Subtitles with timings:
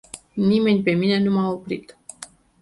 [0.37, 1.97] Nici pe mine nu m-a oprit.